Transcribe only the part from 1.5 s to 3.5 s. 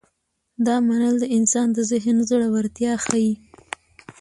د ذهن زړورتیا ښيي.